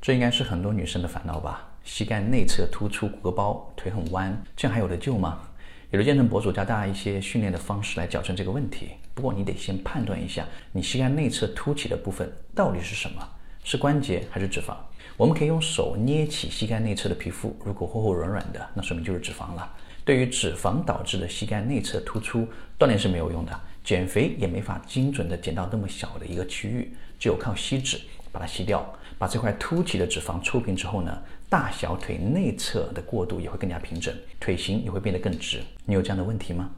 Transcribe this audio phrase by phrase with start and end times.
[0.00, 1.68] 这应该是很多女生的烦恼吧？
[1.84, 5.40] 膝盖内侧突出，鼓个包，腿很弯，这样还有的救吗？
[5.90, 8.92] 有的健身博主教大家一些训练的方式来矫正这个问题。
[9.12, 13.28] 不过你得先判断一下，你膝盖内侧凸起的部分到底是什么？
[13.62, 14.74] 是关节还是脂肪？
[15.18, 19.70] 我们可以用手捏起膝盖内侧的皮肤，如果厚厚软软的，那说明就是脂肪了。
[20.02, 22.48] 对于脂肪导致的膝盖内侧突出，
[22.78, 28.00] 锻炼是没有用的，减肥也没法精准的减到那么小的一个区域，只有靠吸脂
[28.32, 28.82] 把它吸掉，
[29.20, 31.22] 把这块凸起的脂肪抽平之后呢？
[31.50, 35.60] 大小腿内侧的过渡也会更加平整，腿型也会变得更直。
[35.84, 36.70] 你有这样的问题吗？